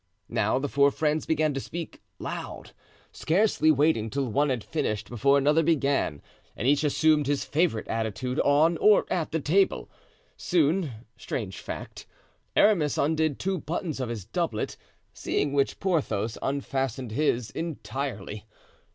Now 0.29 0.57
the 0.57 0.67
four 0.67 0.89
friends 0.89 1.27
began 1.27 1.53
to 1.53 1.59
speak 1.59 2.01
loud, 2.17 2.71
scarcely 3.11 3.69
waiting 3.69 4.09
till 4.09 4.27
one 4.31 4.49
had 4.49 4.63
finished 4.63 5.07
before 5.09 5.37
another 5.37 5.61
began, 5.61 6.23
and 6.57 6.67
each 6.67 6.83
assumed 6.83 7.27
his 7.27 7.45
favorite 7.45 7.87
attitude 7.87 8.39
on 8.39 8.77
or 8.77 9.05
at 9.13 9.31
the 9.31 9.39
table. 9.39 9.91
Soon—strange 10.37 11.59
fact—Aramis 11.59 12.97
undid 12.97 13.37
two 13.37 13.59
buttons 13.59 13.99
of 13.99 14.09
his 14.09 14.25
doublet, 14.25 14.75
seeing 15.13 15.53
which, 15.53 15.79
Porthos 15.79 16.35
unfastened 16.41 17.11
his 17.11 17.51
entirely. 17.51 18.45